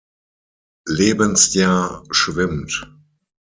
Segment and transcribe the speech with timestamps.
[0.87, 2.87] Lebensjahr schwimmt.